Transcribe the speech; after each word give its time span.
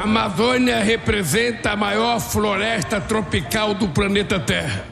A 0.00 0.04
Amazônia 0.04 0.82
representa 0.82 1.72
a 1.72 1.76
maior 1.76 2.18
floresta 2.20 3.02
tropical 3.02 3.74
do 3.74 3.86
planeta 3.86 4.40
Terra. 4.40 4.82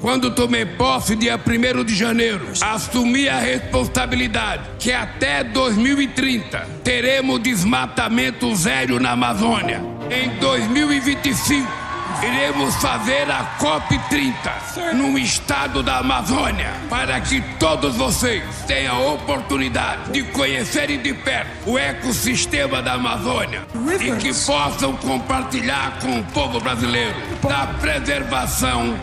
Quando 0.00 0.34
tomei 0.34 0.66
posse, 0.66 1.14
dia 1.14 1.38
1 1.38 1.84
de 1.84 1.94
janeiro, 1.94 2.44
assumi 2.60 3.28
a 3.28 3.38
responsabilidade 3.38 4.64
que 4.80 4.90
até 4.90 5.44
2030 5.44 6.58
teremos 6.82 7.40
desmatamento 7.40 8.52
zero 8.56 8.98
na 8.98 9.12
Amazônia. 9.12 9.80
Em 10.10 10.30
2025, 10.40 11.77
iremos 12.22 12.74
fazer 12.76 13.30
a 13.30 13.56
COP30 13.58 14.94
no 14.94 15.18
estado 15.18 15.82
da 15.82 15.98
Amazônia 15.98 16.72
para 16.88 17.20
que 17.20 17.40
todos 17.58 17.96
vocês 17.96 18.42
tenham 18.66 18.96
a 18.96 19.12
oportunidade 19.14 20.10
de 20.12 20.22
conhecerem 20.24 21.00
de 21.00 21.14
perto 21.14 21.70
o 21.70 21.78
ecossistema 21.78 22.82
da 22.82 22.94
Amazônia 22.94 23.62
e 24.00 24.12
que 24.16 24.32
possam 24.44 24.96
compartilhar 24.96 25.98
com 26.00 26.18
o 26.20 26.24
povo 26.24 26.60
brasileiro 26.60 27.14
da 27.42 27.66
preservação 27.80 28.98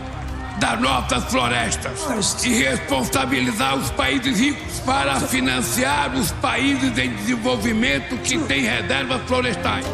das 0.58 0.80
nossas 0.80 1.24
florestas 1.26 2.44
e 2.44 2.54
responsabilizar 2.54 3.76
os 3.76 3.92
países 3.92 4.40
ricos 4.40 4.80
para 4.80 5.20
financiar 5.20 6.14
os 6.16 6.32
países 6.32 6.98
em 6.98 7.10
desenvolvimento 7.10 8.18
que 8.18 8.38
têm 8.40 8.64
reservas 8.64 9.22
florestais. 9.28 9.86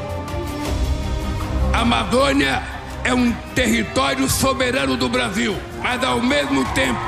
Amazônia 1.74 2.81
é 3.04 3.14
um 3.14 3.32
território 3.56 4.30
soberano 4.30 4.96
do 4.96 5.10
Brasil, 5.10 5.56
mas 5.82 6.04
ao 6.04 6.22
mesmo 6.22 6.64
tempo 6.74 7.00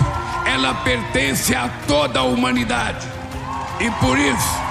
ela 0.46 0.74
pertence 0.76 1.56
a 1.56 1.70
toda 1.88 2.20
a 2.20 2.24
humanidade. 2.24 3.08
E 3.80 3.90
por 4.04 4.18
isso, 4.18 4.64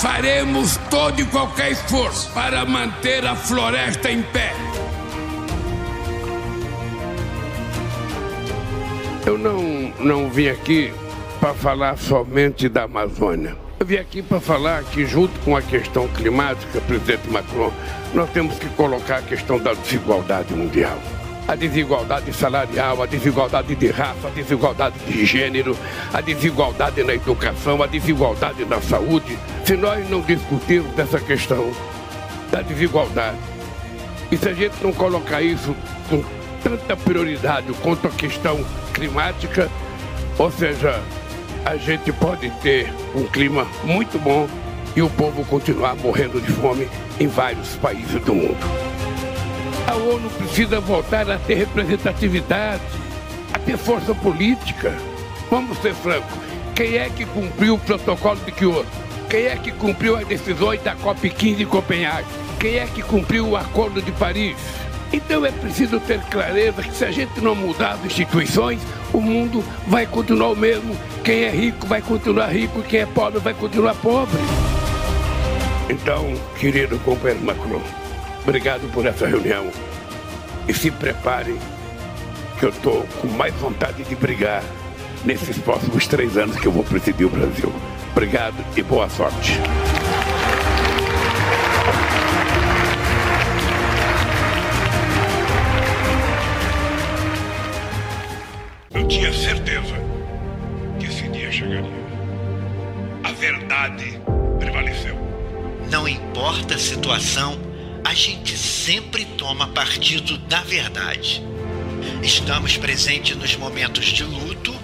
faremos 0.00 0.76
todo 0.90 1.20
e 1.20 1.24
qualquer 1.26 1.72
esforço 1.72 2.30
para 2.32 2.64
manter 2.64 3.26
a 3.26 3.34
floresta 3.34 4.10
em 4.10 4.22
pé. 4.22 4.52
Eu 9.26 9.38
não, 9.38 9.92
não 10.00 10.30
vim 10.30 10.48
aqui 10.48 10.92
para 11.40 11.54
falar 11.54 11.96
somente 11.96 12.68
da 12.68 12.82
Amazônia. 12.82 13.63
Eu 13.84 13.88
vim 13.88 13.96
aqui 13.96 14.22
para 14.22 14.40
falar 14.40 14.82
que, 14.82 15.04
junto 15.04 15.38
com 15.40 15.54
a 15.54 15.60
questão 15.60 16.08
climática, 16.08 16.80
presidente 16.80 17.28
Macron, 17.28 17.70
nós 18.14 18.30
temos 18.30 18.58
que 18.58 18.66
colocar 18.70 19.18
a 19.18 19.20
questão 19.20 19.58
da 19.58 19.74
desigualdade 19.74 20.54
mundial. 20.54 20.98
A 21.46 21.54
desigualdade 21.54 22.32
salarial, 22.32 23.02
a 23.02 23.04
desigualdade 23.04 23.74
de 23.74 23.90
raça, 23.90 24.28
a 24.28 24.30
desigualdade 24.30 24.98
de 25.00 25.26
gênero, 25.26 25.76
a 26.14 26.22
desigualdade 26.22 27.04
na 27.04 27.12
educação, 27.12 27.82
a 27.82 27.86
desigualdade 27.86 28.64
na 28.64 28.80
saúde. 28.80 29.38
Se 29.66 29.76
nós 29.76 30.08
não 30.08 30.22
discutirmos 30.22 30.98
essa 30.98 31.20
questão 31.20 31.70
da 32.50 32.62
desigualdade, 32.62 33.36
e 34.32 34.36
se 34.38 34.48
a 34.48 34.54
gente 34.54 34.76
não 34.82 34.94
colocar 34.94 35.42
isso 35.42 35.76
com 36.08 36.24
tanta 36.62 36.96
prioridade 36.96 37.70
quanto 37.82 38.08
a 38.08 38.10
questão 38.10 38.64
climática, 38.94 39.68
ou 40.38 40.50
seja, 40.50 41.02
a 41.64 41.76
gente 41.76 42.12
pode 42.12 42.50
ter 42.62 42.92
um 43.14 43.24
clima 43.24 43.66
muito 43.84 44.18
bom 44.18 44.46
e 44.94 45.02
o 45.02 45.08
povo 45.08 45.44
continuar 45.44 45.96
morrendo 45.96 46.40
de 46.40 46.52
fome 46.52 46.88
em 47.18 47.26
vários 47.26 47.76
países 47.76 48.22
do 48.22 48.34
mundo. 48.34 48.58
A 49.86 49.94
ONU 49.94 50.28
precisa 50.30 50.78
voltar 50.80 51.30
a 51.30 51.38
ter 51.38 51.54
representatividade, 51.54 52.82
a 53.52 53.58
ter 53.58 53.76
força 53.76 54.14
política. 54.14 54.94
Vamos 55.50 55.78
ser 55.78 55.94
francos. 55.94 56.38
Quem 56.74 56.96
é 56.96 57.08
que 57.08 57.24
cumpriu 57.24 57.74
o 57.74 57.78
protocolo 57.78 58.40
de 58.44 58.52
Kyoto? 58.52 58.86
Quem 59.28 59.46
é 59.46 59.56
que 59.56 59.72
cumpriu 59.72 60.16
as 60.16 60.26
decisões 60.26 60.82
da 60.82 60.94
COP15 60.96 61.60
em 61.60 61.66
Copenhague? 61.66 62.28
Quem 62.58 62.76
é 62.76 62.86
que 62.86 63.02
cumpriu 63.02 63.48
o 63.48 63.56
Acordo 63.56 64.00
de 64.02 64.12
Paris? 64.12 64.56
Então 65.14 65.46
é 65.46 65.52
preciso 65.52 66.00
ter 66.00 66.20
clareza 66.22 66.82
que 66.82 66.92
se 66.92 67.04
a 67.04 67.10
gente 67.12 67.40
não 67.40 67.54
mudar 67.54 67.92
as 67.92 68.04
instituições, 68.04 68.80
o 69.12 69.20
mundo 69.20 69.62
vai 69.86 70.06
continuar 70.06 70.48
o 70.48 70.56
mesmo. 70.56 70.96
Quem 71.22 71.44
é 71.44 71.50
rico 71.50 71.86
vai 71.86 72.02
continuar 72.02 72.48
rico, 72.48 72.82
quem 72.82 72.98
é 72.98 73.06
pobre 73.06 73.38
vai 73.38 73.54
continuar 73.54 73.94
pobre. 73.94 74.40
Então, 75.88 76.34
querido 76.58 76.98
companheiro 76.98 77.44
Macron, 77.44 77.80
obrigado 78.42 78.90
por 78.92 79.06
essa 79.06 79.24
reunião. 79.24 79.70
E 80.66 80.74
se 80.74 80.90
prepare, 80.90 81.56
que 82.58 82.64
eu 82.64 82.70
estou 82.70 83.06
com 83.20 83.28
mais 83.28 83.54
vontade 83.54 84.02
de 84.02 84.16
brigar 84.16 84.64
nesses 85.24 85.56
próximos 85.58 86.08
três 86.08 86.36
anos 86.36 86.56
que 86.56 86.66
eu 86.66 86.72
vou 86.72 86.82
presidir 86.82 87.24
o 87.24 87.30
Brasil. 87.30 87.72
Obrigado 88.10 88.56
e 88.76 88.82
boa 88.82 89.08
sorte. 89.08 89.60
Partido 109.94 110.36
da 110.48 110.60
verdade. 110.62 111.40
Estamos 112.20 112.76
presentes 112.76 113.36
nos 113.36 113.54
momentos 113.54 114.06
de 114.06 114.24
luto 114.24 114.74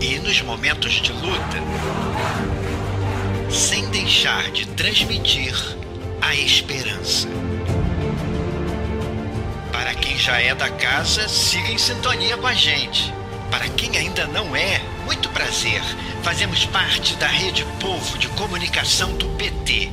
e 0.00 0.18
nos 0.20 0.40
momentos 0.40 0.92
de 0.94 1.12
luta, 1.12 1.58
sem 3.50 3.86
deixar 3.90 4.50
de 4.52 4.64
transmitir 4.68 5.54
a 6.22 6.34
esperança. 6.34 7.28
Para 9.70 9.94
quem 9.94 10.16
já 10.16 10.40
é 10.40 10.54
da 10.54 10.70
casa, 10.70 11.28
siga 11.28 11.70
em 11.70 11.76
sintonia 11.76 12.38
com 12.38 12.46
a 12.46 12.54
gente. 12.54 13.12
Para 13.50 13.68
quem 13.68 13.94
ainda 13.94 14.26
não 14.26 14.56
é, 14.56 14.80
muito 15.04 15.28
prazer. 15.28 15.82
Fazemos 16.22 16.64
parte 16.64 17.14
da 17.16 17.26
Rede 17.26 17.62
Povo 17.78 18.16
de 18.16 18.28
Comunicação 18.28 19.12
do 19.18 19.28
PT. 19.36 19.90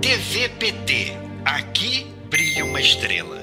TVPT. 0.00 1.18
Aqui 1.44 2.19
brilha 2.60 2.64
uma 2.64 2.80
estrela. 2.80 3.40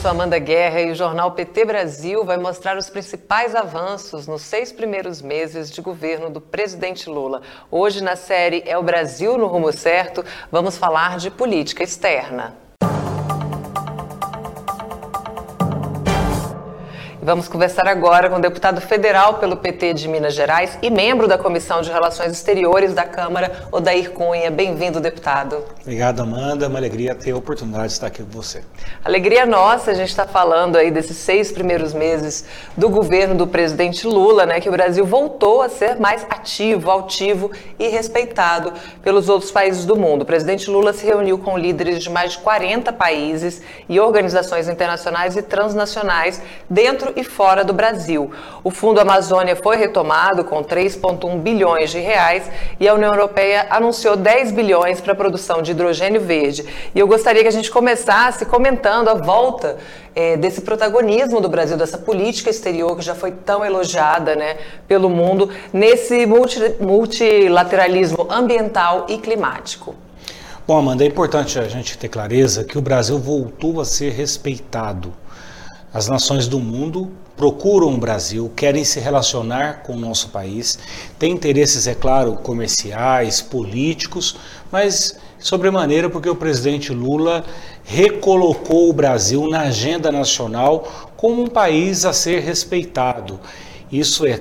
Sou 0.00 0.10
Amanda 0.10 0.36
Guerra 0.40 0.80
e 0.80 0.90
o 0.90 0.96
jornal 0.96 1.30
PT 1.30 1.64
Brasil 1.64 2.24
vai 2.24 2.36
mostrar 2.36 2.76
os 2.76 2.90
principais 2.90 3.54
avanços 3.54 4.26
nos 4.26 4.42
seis 4.42 4.72
primeiros 4.72 5.22
meses 5.22 5.70
de 5.70 5.80
governo 5.80 6.28
do 6.28 6.40
presidente 6.40 7.08
Lula. 7.08 7.40
Hoje, 7.70 8.02
na 8.02 8.16
série 8.16 8.64
É 8.66 8.76
o 8.76 8.82
Brasil 8.82 9.38
no 9.38 9.46
Rumo 9.46 9.72
Certo, 9.72 10.24
vamos 10.50 10.76
falar 10.76 11.18
de 11.18 11.30
política 11.30 11.84
externa. 11.84 12.61
Vamos 17.24 17.46
conversar 17.46 17.86
agora 17.86 18.28
com 18.28 18.34
o 18.34 18.40
deputado 18.40 18.80
federal 18.80 19.34
pelo 19.34 19.56
PT 19.56 19.94
de 19.94 20.08
Minas 20.08 20.34
Gerais 20.34 20.76
e 20.82 20.90
membro 20.90 21.28
da 21.28 21.38
Comissão 21.38 21.80
de 21.80 21.88
Relações 21.88 22.32
Exteriores 22.32 22.94
da 22.94 23.04
Câmara, 23.04 23.68
Odair 23.70 24.10
Cunha. 24.10 24.50
Bem-vindo, 24.50 24.98
deputado. 24.98 25.64
Obrigado, 25.82 26.20
Amanda. 26.20 26.64
É 26.64 26.68
uma 26.68 26.80
alegria 26.80 27.14
ter 27.14 27.30
a 27.30 27.36
oportunidade 27.36 27.86
de 27.86 27.92
estar 27.92 28.08
aqui 28.08 28.24
com 28.24 28.30
você. 28.30 28.64
Alegria 29.04 29.46
nossa, 29.46 29.92
a 29.92 29.94
gente 29.94 30.08
está 30.08 30.26
falando 30.26 30.74
aí 30.74 30.90
desses 30.90 31.16
seis 31.16 31.52
primeiros 31.52 31.94
meses 31.94 32.44
do 32.76 32.88
governo 32.88 33.36
do 33.36 33.46
presidente 33.46 34.04
Lula, 34.04 34.44
né? 34.44 34.58
Que 34.58 34.68
o 34.68 34.72
Brasil 34.72 35.06
voltou 35.06 35.62
a 35.62 35.68
ser 35.68 36.00
mais 36.00 36.26
ativo, 36.28 36.90
altivo 36.90 37.52
e 37.78 37.86
respeitado 37.86 38.72
pelos 39.00 39.28
outros 39.28 39.52
países 39.52 39.84
do 39.84 39.94
mundo. 39.94 40.22
O 40.22 40.26
presidente 40.26 40.68
Lula 40.68 40.92
se 40.92 41.06
reuniu 41.06 41.38
com 41.38 41.56
líderes 41.56 42.02
de 42.02 42.10
mais 42.10 42.32
de 42.32 42.38
40 42.38 42.92
países 42.92 43.62
e 43.88 44.00
organizações 44.00 44.68
internacionais 44.68 45.36
e 45.36 45.42
transnacionais 45.42 46.42
dentro 46.68 47.11
e 47.16 47.24
fora 47.24 47.64
do 47.64 47.72
Brasil. 47.72 48.30
O 48.64 48.70
Fundo 48.70 49.00
Amazônia 49.00 49.56
foi 49.56 49.76
retomado 49.76 50.44
com 50.44 50.62
3,1 50.62 51.38
bilhões 51.38 51.90
de 51.90 51.98
reais 51.98 52.50
e 52.78 52.88
a 52.88 52.94
União 52.94 53.10
Europeia 53.10 53.66
anunciou 53.70 54.16
10 54.16 54.52
bilhões 54.52 55.00
para 55.00 55.12
a 55.12 55.16
produção 55.16 55.62
de 55.62 55.72
hidrogênio 55.72 56.20
verde. 56.20 56.64
E 56.94 56.98
eu 56.98 57.06
gostaria 57.06 57.42
que 57.42 57.48
a 57.48 57.52
gente 57.52 57.70
começasse 57.70 58.46
comentando 58.46 59.08
a 59.08 59.14
volta 59.14 59.78
é, 60.14 60.36
desse 60.36 60.60
protagonismo 60.60 61.40
do 61.40 61.48
Brasil, 61.48 61.76
dessa 61.76 61.98
política 61.98 62.50
exterior 62.50 62.96
que 62.96 63.02
já 63.02 63.14
foi 63.14 63.32
tão 63.32 63.64
elogiada 63.64 64.36
né, 64.36 64.58
pelo 64.86 65.08
mundo, 65.08 65.50
nesse 65.72 66.26
multi, 66.26 66.58
multilateralismo 66.80 68.26
ambiental 68.30 69.06
e 69.08 69.18
climático. 69.18 69.94
Bom, 70.66 70.78
Amanda, 70.78 71.02
é 71.02 71.08
importante 71.08 71.58
a 71.58 71.66
gente 71.66 71.98
ter 71.98 72.08
clareza 72.08 72.62
que 72.62 72.78
o 72.78 72.80
Brasil 72.80 73.18
voltou 73.18 73.80
a 73.80 73.84
ser 73.84 74.12
respeitado 74.12 75.12
as 75.92 76.08
nações 76.08 76.48
do 76.48 76.58
mundo 76.58 77.10
procuram 77.36 77.92
o 77.92 77.98
Brasil, 77.98 78.50
querem 78.54 78.84
se 78.84 78.98
relacionar 78.98 79.82
com 79.82 79.94
o 79.94 79.98
nosso 79.98 80.28
país, 80.28 80.78
têm 81.18 81.32
interesses, 81.32 81.86
é 81.86 81.94
claro, 81.94 82.34
comerciais, 82.36 83.40
políticos, 83.42 84.36
mas 84.70 85.18
sobremaneira 85.38 86.08
porque 86.08 86.30
o 86.30 86.36
presidente 86.36 86.92
Lula 86.92 87.44
recolocou 87.84 88.88
o 88.88 88.92
Brasil 88.92 89.48
na 89.48 89.62
agenda 89.62 90.10
nacional 90.10 91.10
como 91.16 91.42
um 91.42 91.48
país 91.48 92.04
a 92.04 92.12
ser 92.12 92.40
respeitado. 92.40 93.40
Isso 93.90 94.24
é 94.24 94.40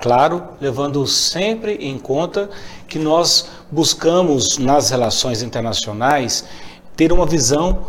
claro, 0.00 0.42
levando 0.60 1.06
sempre 1.06 1.74
em 1.74 1.98
conta 1.98 2.50
que 2.88 2.98
nós 2.98 3.48
buscamos 3.70 4.58
nas 4.58 4.90
relações 4.90 5.42
internacionais 5.42 6.44
ter 6.96 7.12
uma 7.12 7.24
visão 7.24 7.86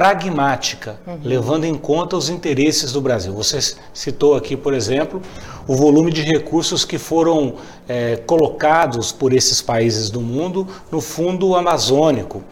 pragmática, 0.00 0.98
uhum. 1.06 1.18
levando 1.22 1.66
em 1.66 1.74
conta 1.74 2.16
os 2.16 2.30
interesses 2.30 2.90
do 2.90 3.02
Brasil. 3.02 3.34
Você 3.34 3.58
citou 3.92 4.34
aqui, 4.34 4.56
por 4.56 4.72
exemplo, 4.72 5.20
o 5.68 5.76
volume 5.76 6.10
de 6.10 6.22
recursos 6.22 6.86
que 6.86 6.96
foram 6.96 7.56
é, 7.86 8.16
colocados 8.16 9.12
por 9.12 9.34
esses 9.34 9.60
países 9.60 10.08
do 10.08 10.22
mundo 10.22 10.66
no 10.90 11.02
Fundo 11.02 11.54
Amazônico 11.54 12.42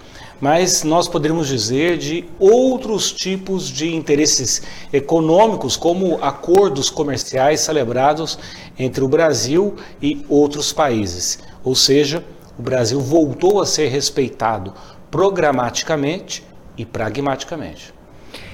mas 0.41 0.85
nós 0.85 1.09
poderíamos 1.09 1.49
dizer 1.49 1.99
de 1.99 2.25
outros 2.39 3.11
tipos 3.11 3.69
de 3.69 3.93
interesses 3.93 4.63
econômicos, 4.93 5.77
como 5.77 6.23
acordos 6.23 6.91
comerciais 6.91 7.59
celebrados 7.59 8.39
entre 8.79 9.03
o 9.03 9.09
Brasil 9.09 9.75
e 10.01 10.25
outros 10.29 10.73
países. 10.73 11.41
Ou 11.65 11.75
seja, 11.75 12.23
o 12.57 12.63
Brasil 12.63 13.01
voltou 13.01 13.61
a 13.61 13.67
ser 13.67 13.89
respeitado 13.89 14.73
programaticamente 15.11 16.47
e 16.79 16.87
pragmaticamente. 16.87 17.93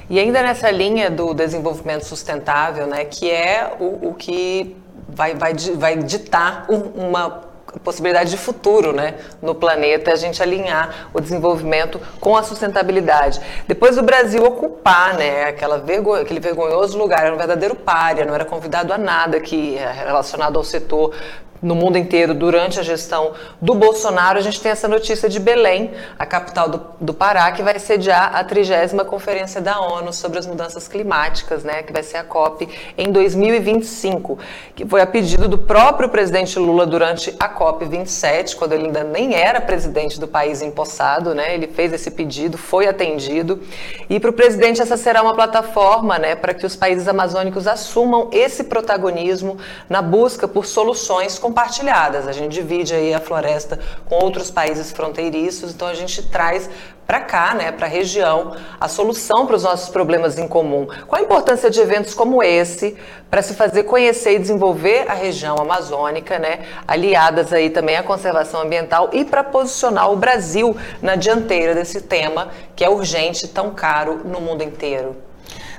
E 0.09 0.19
ainda 0.19 0.43
nessa 0.43 0.71
linha 0.71 1.11
do 1.11 1.33
desenvolvimento 1.33 2.05
sustentável, 2.05 2.87
né, 2.87 3.05
que 3.05 3.31
é 3.31 3.77
o, 3.79 4.09
o 4.09 4.15
que 4.15 4.77
vai, 5.09 5.35
vai, 5.35 5.55
vai 5.55 5.97
ditar 5.97 6.67
uma 6.69 7.45
possibilidade 7.83 8.31
de 8.31 8.37
futuro 8.37 8.93
né, 8.93 9.15
no 9.43 9.55
planeta, 9.55 10.13
a 10.13 10.17
gente 10.17 10.43
alinhar 10.43 11.09
o 11.13 11.21
desenvolvimento 11.21 12.01
com 12.21 12.37
a 12.37 12.43
sustentabilidade. 12.43 13.41
Depois 13.67 13.97
do 13.97 14.03
Brasil 14.03 14.45
ocupar 14.45 15.15
né, 15.15 15.45
aquela 15.45 15.79
vergo, 15.79 16.15
aquele 16.15 16.41
vergonhoso 16.41 16.97
lugar, 16.97 17.25
era 17.25 17.35
um 17.35 17.39
verdadeiro 17.39 17.75
párea, 17.75 18.25
não 18.25 18.35
era 18.35 18.45
convidado 18.45 18.93
a 18.93 18.99
nada 18.99 19.41
que 19.41 19.77
é 19.77 19.91
relacionado 19.91 20.57
ao 20.57 20.65
setor 20.65 21.15
no 21.65 21.75
mundo 21.75 21.97
inteiro 21.97 22.35
durante 22.35 22.79
a 22.79 22.83
gestão 22.83 23.33
do 23.61 23.75
Bolsonaro, 23.75 24.39
a 24.39 24.43
gente 24.43 24.61
tem 24.61 24.71
essa 24.71 24.87
notícia 24.87 25.31
de 25.31 25.41
Belém, 25.41 25.93
a 26.19 26.27
capital 26.27 26.69
do, 26.69 26.81
do 27.01 27.15
Pará, 27.15 27.51
que 27.53 27.63
vai 27.63 27.79
sediar 27.79 28.37
a 28.37 28.45
trigésima 28.45 29.03
conferência 29.03 29.63
da 29.63 29.81
ONU 29.81 30.13
sobre 30.13 30.39
as 30.39 30.47
mudanças 30.47 30.87
climáticas, 30.87 31.65
né, 31.65 31.83
que 31.83 31.91
vai 31.91 32.03
ser 32.03 32.19
a 32.19 32.25
COP 32.25 32.69
em 32.99 33.11
2025, 33.11 34.39
que 34.77 34.85
foi 34.85 35.01
a 35.01 35.07
pedido 35.07 35.49
do 35.49 35.57
próprio 35.57 36.11
presidente 36.11 36.59
Lula 36.59 36.85
durante 36.85 37.35
a 37.41 37.49
COP 37.49 37.87
27, 37.87 38.57
quando 38.57 38.75
ele 38.75 38.85
ainda 38.85 39.03
nem 39.03 39.35
era 39.35 39.59
presidente 39.59 40.21
do 40.21 40.29
país 40.29 40.61
empossado, 40.61 41.35
né, 41.35 41.55
ele 41.55 41.67
fez 41.67 41.95
esse 41.95 42.11
pedido, 42.11 42.59
foi 42.59 42.87
atendido, 42.87 43.63
e 44.11 44.21
para 44.21 44.29
o 44.29 44.35
presidente 44.35 44.83
essa 44.83 44.99
será 44.99 45.23
uma 45.23 45.33
plataforma, 45.33 46.19
né, 46.19 46.37
para 46.37 46.53
que 46.53 46.67
os 46.67 46.77
países 46.77 47.09
amazônicos 47.09 47.67
assumam 47.67 48.29
esse 48.33 48.65
protagonismo 48.65 49.57
na 49.89 50.03
busca 50.03 50.47
por 50.47 50.67
soluções 50.67 51.39
com 51.39 51.54
compartilhadas. 51.55 52.27
A 52.27 52.33
gente 52.33 52.53
divide 52.53 52.93
aí 52.93 53.15
a 53.15 53.21
floresta 53.21 53.79
com 54.07 54.17
outros 54.17 54.51
países 54.51 54.91
fronteiriços, 54.91 55.73
então 55.73 55.87
a 55.87 55.95
gente 55.95 56.21
traz 56.29 56.69
para 57.07 57.21
cá, 57.21 57.55
né, 57.55 57.71
para 57.71 57.87
a 57.87 57.89
região, 57.89 58.57
a 58.81 58.89
solução 58.89 59.47
para 59.47 59.55
os 59.55 59.63
nossos 59.63 59.91
problemas 59.91 60.39
em 60.39 60.49
comum. 60.49 60.89
Qual 61.07 61.21
a 61.21 61.25
importância 61.25 61.71
de 61.71 61.79
eventos 61.79 62.15
como 62.15 62.43
esse 62.43 62.97
para 63.31 63.43
se 63.43 63.55
fazer 63.55 63.85
conhecer 63.85 64.35
e 64.35 64.39
desenvolver 64.39 65.05
a 65.09 65.15
região 65.15 65.57
amazônica, 65.59 66.39
né, 66.39 66.61
aliadas 66.89 67.53
aí 67.53 67.71
também 67.71 67.97
à 67.97 68.03
conservação 68.03 68.63
ambiental 68.63 69.11
e 69.13 69.25
para 69.25 69.45
posicionar 69.45 70.11
o 70.11 70.17
Brasil 70.17 70.77
na 71.01 71.15
dianteira 71.15 71.75
desse 71.75 72.01
tema 72.01 72.49
que 72.75 72.83
é 72.83 72.89
urgente, 72.89 73.47
tão 73.47 73.71
caro 73.71 74.23
no 74.25 74.41
mundo 74.41 74.65
inteiro? 74.65 75.15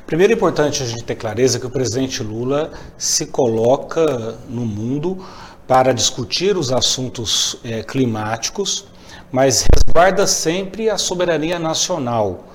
Primeiro 0.06 0.34
é 0.34 0.36
importante 0.36 0.84
a 0.84 0.86
gente 0.86 1.04
ter 1.04 1.16
clareza 1.16 1.60
que 1.60 1.66
o 1.66 1.70
presidente 1.72 2.22
Lula 2.22 2.72
se 2.96 3.26
coloca 3.26 4.36
no 4.48 4.64
mundo 4.64 5.26
para 5.68 5.94
discutir 5.94 6.58
os 6.58 6.72
assuntos 6.72 7.58
é, 7.64 7.82
climáticos, 7.82 8.86
mas 9.32 9.66
resguarda 9.74 10.28
sempre 10.28 10.90
a 10.90 10.98
soberania 10.98 11.58
nacional. 11.58 12.46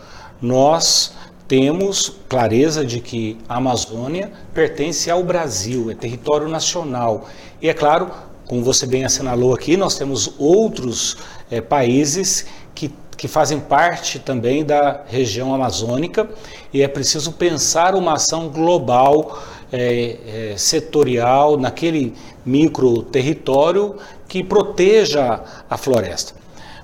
Nós 0.40 1.12
temos 1.48 2.12
clareza 2.28 2.84
de 2.84 3.00
que 3.00 3.36
a 3.48 3.56
Amazônia 3.56 4.30
pertence 4.54 5.10
ao 5.10 5.24
Brasil, 5.24 5.90
é 5.90 5.94
território 5.94 6.48
nacional. 6.48 7.28
E 7.60 7.68
é 7.68 7.74
claro, 7.74 8.10
como 8.46 8.62
você 8.62 8.86
bem 8.86 9.04
assinalou 9.04 9.52
aqui, 9.52 9.76
nós 9.76 9.96
temos 9.96 10.34
outros 10.38 11.16
é, 11.50 11.60
países 11.60 12.46
que, 12.74 12.92
que 13.16 13.26
fazem 13.26 13.58
parte 13.58 14.20
também 14.20 14.64
da 14.64 15.02
região 15.08 15.52
amazônica 15.52 16.28
e 16.72 16.82
é 16.82 16.88
preciso 16.88 17.32
pensar 17.32 17.96
uma 17.96 18.14
ação 18.14 18.48
global 18.48 19.42
é, 19.72 20.52
é, 20.52 20.56
setorial 20.56 21.56
naquele 21.56 22.14
micro 22.44 23.02
território 23.02 23.96
que 24.28 24.42
proteja 24.42 25.40
a 25.68 25.76
floresta. 25.76 26.34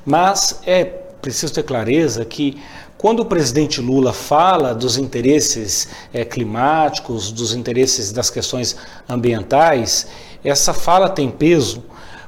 Mas 0.05 0.61
é 0.67 0.85
preciso 0.85 1.55
ter 1.55 1.65
clareza 1.65 2.25
que 2.25 2.61
quando 2.97 3.21
o 3.21 3.27
presidente 3.27 3.81
Lula 3.81 4.13
fala 4.13 4.75
dos 4.75 4.97
interesses 4.97 5.89
é, 6.13 6.25
climáticos, 6.25 7.31
dos 7.31 7.55
interesses 7.55 8.13
das 8.13 8.31
questões 8.31 8.77
ambientais, 9.09 10.07
essa 10.43 10.73
fala 10.73 11.09
tem 11.09 11.31
peso 11.31 11.83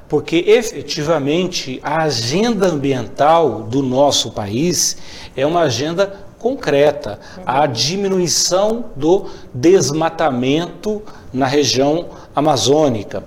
porque 0.08 0.44
efetivamente 0.46 1.78
a 1.82 2.04
agenda 2.04 2.68
ambiental 2.68 3.62
do 3.64 3.82
nosso 3.82 4.30
país 4.30 4.96
é 5.36 5.44
uma 5.44 5.60
agenda 5.60 6.27
concreta, 6.38 7.18
a 7.44 7.66
diminuição 7.66 8.86
do 8.94 9.26
desmatamento 9.52 11.02
na 11.32 11.46
região 11.46 12.06
amazônica. 12.34 13.24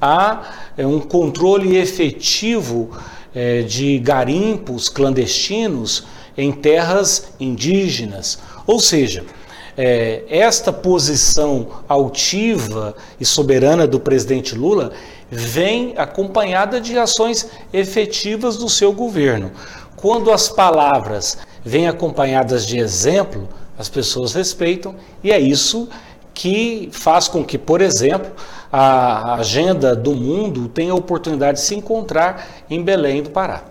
Há 0.00 0.70
é, 0.76 0.86
um 0.86 1.00
controle 1.00 1.76
efetivo 1.76 2.90
é, 3.34 3.62
de 3.62 3.98
garimpos 3.98 4.88
clandestinos 4.88 6.04
em 6.36 6.52
terras 6.52 7.34
indígenas. 7.38 8.38
Ou 8.66 8.80
seja, 8.80 9.24
é, 9.76 10.22
esta 10.28 10.72
posição 10.72 11.66
altiva 11.88 12.94
e 13.18 13.24
soberana 13.24 13.86
do 13.86 13.98
presidente 13.98 14.54
Lula 14.54 14.92
vem 15.30 15.94
acompanhada 15.96 16.80
de 16.80 16.96
ações 16.96 17.48
efetivas 17.72 18.56
do 18.56 18.68
seu 18.68 18.92
governo. 18.92 19.50
Quando 19.96 20.30
as 20.30 20.48
palavras 20.48 21.38
vêm 21.64 21.88
acompanhadas 21.88 22.66
de 22.66 22.78
exemplo, 22.78 23.48
as 23.78 23.88
pessoas 23.88 24.32
respeitam 24.34 24.94
e 25.22 25.32
é 25.32 25.38
isso 25.38 25.88
que 26.32 26.88
faz 26.92 27.28
com 27.28 27.44
que, 27.44 27.56
por 27.56 27.80
exemplo, 27.80 28.32
a 28.72 29.34
agenda 29.34 29.94
do 29.94 30.14
mundo 30.14 30.68
tenha 30.68 30.92
a 30.92 30.96
oportunidade 30.96 31.58
de 31.58 31.64
se 31.64 31.74
encontrar 31.76 32.46
em 32.68 32.82
Belém 32.82 33.22
do 33.22 33.30
Pará. 33.30 33.62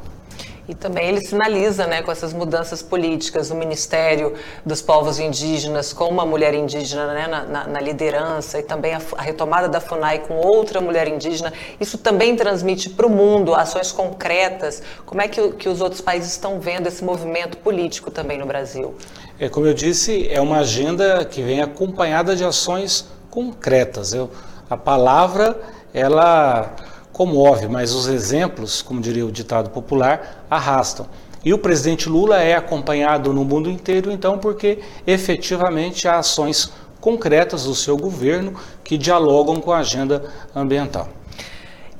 E 0.68 0.74
também 0.74 1.10
ele 1.10 1.20
sinaliza, 1.20 1.86
né, 1.86 2.02
com 2.02 2.12
essas 2.12 2.32
mudanças 2.32 2.82
políticas, 2.82 3.52
o 3.52 3.56
Ministério 3.56 4.34
dos 4.66 4.82
Povos 4.82 5.20
Indígenas 5.20 5.92
com 5.92 6.08
uma 6.08 6.26
mulher 6.26 6.54
indígena 6.54 7.14
né, 7.14 7.28
na, 7.28 7.44
na, 7.44 7.68
na 7.68 7.82
liderança 7.82 8.60
e 8.60 8.64
também 8.64 8.94
a, 8.94 9.02
a, 9.18 9.22
retomada 9.22 9.68
da 9.68 9.82
FUNAI 9.82 10.20
com 10.20 10.36
outra 10.36 10.80
mulher 10.80 11.10
indígena. 11.10 11.52
Isso 11.82 11.98
também 11.98 12.36
transmite 12.38 12.90
para 12.90 13.06
o 13.06 13.10
mundo 13.10 13.54
ações 13.54 13.92
concretas. 13.92 14.82
Como 15.06 15.22
é 15.22 15.28
que, 15.28 15.52
que 15.52 15.68
os 15.68 15.82
outros 15.82 16.00
países 16.00 16.32
estão 16.32 16.62
vendo 16.62 16.88
esse 16.88 17.04
movimento 17.04 17.58
político 17.58 18.10
também 18.10 18.38
no 18.38 18.46
Brasil? 18.46 18.96
É, 19.38 19.50
como 19.50 19.68
eu 19.68 19.74
disse, 19.74 20.30
é 20.30 20.40
uma 20.40 20.60
agenda 20.60 21.26
que 21.26 21.42
vem 21.42 21.62
acompanhada 21.62 22.38
de 22.38 22.46
ações 22.46 23.06
concretas. 23.30 24.14
Eu, 24.14 24.30
a 24.70 24.78
palavra, 24.78 25.60
ela 25.94 26.74
comove, 27.14 27.68
mas 27.68 27.94
os 27.94 28.08
exemplos, 28.08 28.82
como 28.82 29.00
diria 29.00 29.26
o 29.26 29.32
ditado 29.32 29.70
popular, 29.70 30.46
arrastam. 30.50 31.06
E 31.46 31.54
o 31.54 31.58
presidente 31.58 32.10
Lula 32.10 32.42
é 32.42 32.56
acompanhado 32.56 33.32
no 33.32 33.46
mundo 33.46 33.70
inteiro, 33.70 34.12
então, 34.12 34.40
porque 34.40 34.80
efetivamente 35.06 36.08
há 36.08 36.18
ações 36.18 36.74
concretas 37.00 37.66
do 37.66 37.76
seu 37.76 37.96
governo 37.96 38.54
que 38.84 38.98
dialogam 38.98 39.58
com 39.58 39.72
a 39.72 39.80
agenda 39.80 40.24
ambiental. 40.56 41.08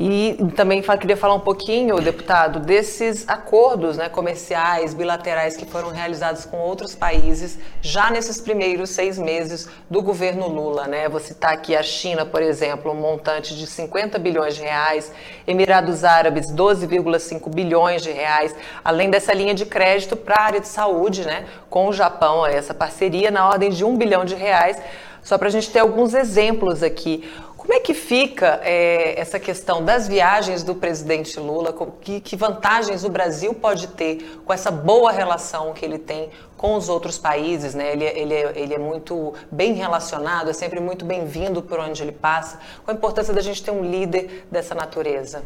E 0.06 0.36
também 0.58 0.82
queria 0.82 1.16
falar 1.16 1.36
um 1.36 1.40
pouquinho, 1.40 1.96
deputado, 2.02 2.60
desses 2.60 3.24
acordos 3.26 3.96
né, 3.96 4.10
comerciais, 4.10 4.94
bilaterais 4.94 5.56
que 5.56 5.66
foram 5.66 5.92
realizados 5.92 6.44
com 6.44 6.58
outros 6.58 6.94
países 6.94 7.58
já 7.82 8.12
nesses 8.12 8.42
primeiros 8.42 8.90
seis 8.90 9.18
meses 9.18 9.70
do 9.90 10.02
governo 10.02 10.50
Lula. 10.50 10.88
Né? 10.88 11.08
Vou 11.08 11.22
citar 11.22 11.54
aqui 11.54 11.74
a 11.74 11.82
China, 11.82 12.26
por 12.26 12.42
exemplo, 12.42 12.92
um 12.92 12.96
montante 12.96 13.56
de 13.56 13.66
50 13.66 14.20
bilhões 14.20 14.56
de 14.56 14.64
reais, 14.64 15.10
Emirados 15.48 16.04
Árabes, 16.04 16.52
12,5 16.52 17.50
bilhões 17.50 18.02
de 18.02 18.12
reais, 18.12 18.54
além 18.84 19.10
dessa 19.10 19.34
linha 19.34 19.54
de 19.54 19.66
crédito 19.66 20.18
para 20.18 20.36
a 20.36 20.44
área 20.44 20.60
de 20.60 20.68
saúde, 20.68 21.24
né, 21.24 21.46
com 21.70 21.88
o 21.88 21.94
Japão, 21.94 22.46
essa 22.46 22.74
parceria 22.74 23.32
na 23.32 23.48
ordem 23.48 23.70
de 23.70 23.86
um 23.86 23.96
bilhão 23.96 24.26
de 24.26 24.36
reais. 24.36 24.82
Só 25.24 25.38
para 25.38 25.48
a 25.48 25.52
gente 25.52 25.72
ter 25.72 25.80
alguns 25.80 26.14
exemplos 26.14 26.84
aqui. 26.84 27.24
Como 27.64 27.74
é 27.74 27.80
que 27.80 27.94
fica 27.94 28.60
é, 28.62 29.18
essa 29.18 29.40
questão 29.40 29.86
das 29.86 30.06
viagens 30.06 30.64
do 30.64 30.76
presidente 30.76 31.40
Lula? 31.40 31.74
Que, 32.02 32.20
que, 32.20 32.36
vantagens 32.36 33.06
o 33.06 33.10
Brasil 33.10 33.54
pode 33.54 33.88
ter 33.88 34.42
com 34.44 34.52
essa 34.52 34.70
boa 34.70 35.14
relação 35.14 35.72
que 35.72 35.86
ele 35.86 35.98
tem 35.98 36.30
com 36.58 36.76
os 36.76 36.90
outros 36.90 37.18
países? 37.18 37.74
Né? 37.74 37.94
Ele, 37.94 38.04
ele, 38.04 38.34
é, 38.34 38.52
ele 38.54 38.74
é 38.74 38.78
muito 38.78 39.34
bem 39.50 39.76
relacionado, 39.76 40.50
é 40.50 40.54
sempre 40.54 40.82
muito 40.82 41.06
bem-vindo 41.06 41.62
por 41.62 41.80
onde 41.80 42.04
ele 42.04 42.12
passa. 42.12 42.60
Qual 42.84 42.94
a 42.94 42.98
importância 42.98 43.34
da 43.34 43.40
gente 43.40 43.64
ter 43.64 43.72
um 43.72 43.90
líder 43.90 44.46
dessa 44.52 44.76
natureza? 44.76 45.42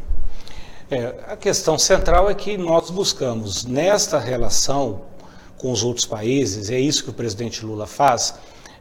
É, 0.90 1.14
a 1.28 1.36
questão 1.36 1.78
central 1.78 2.28
é 2.28 2.34
que 2.34 2.58
nós 2.58 2.90
buscamos, 2.90 3.64
nesta 3.64 4.18
relação 4.18 5.02
com 5.56 5.70
os 5.70 5.84
outros 5.84 6.04
países, 6.04 6.68
é 6.68 6.80
isso 6.80 7.04
que 7.04 7.10
o 7.10 7.14
presidente 7.14 7.64
Lula 7.64 7.86
faz, 7.86 8.34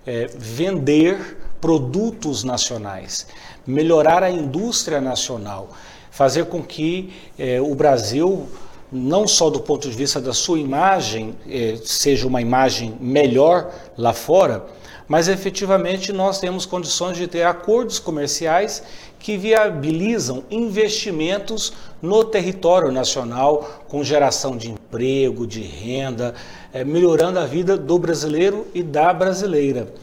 é, 0.08 0.26
vender 0.26 1.47
produtos 1.60 2.44
nacionais, 2.44 3.28
melhorar 3.66 4.24
a 4.24 4.30
indústria 4.30 5.02
nacional, 5.02 5.70
fazer 6.12 6.46
com 6.46 6.64
que 6.64 7.14
é, 7.38 7.62
o 7.62 7.76
Brasil, 7.76 8.48
não 8.92 9.28
só 9.28 9.50
do 9.50 9.60
ponto 9.60 9.90
de 9.90 9.96
vista 9.96 10.20
da 10.20 10.34
sua 10.34 10.60
imagem, 10.60 11.36
é, 11.50 11.78
seja 11.84 12.28
uma 12.28 12.42
imagem 12.42 12.98
melhor 13.00 13.72
lá 13.98 14.14
fora, 14.14 14.66
mas 15.08 15.28
efetivamente 15.28 16.12
nós 16.12 16.40
temos 16.40 16.66
condições 16.66 17.18
de 17.18 17.28
ter 17.28 17.44
acordos 17.44 17.98
comerciais 17.98 18.84
que 19.20 19.38
viabilizam 19.38 20.44
investimentos 20.52 21.74
no 22.02 22.24
território 22.24 22.92
nacional, 22.92 23.84
com 23.88 24.04
geração 24.04 24.58
de 24.58 24.70
emprego, 24.70 25.48
de 25.48 25.62
renda, 25.62 26.36
é, 26.74 26.84
melhorando 26.84 27.40
a 27.40 27.46
vida 27.46 27.78
do 27.78 27.98
brasileiro 27.98 28.68
e 28.74 28.84
da 28.84 29.14
brasileira. 29.14 29.94